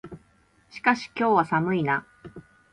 [0.71, 2.07] しかし、今日は寒いな。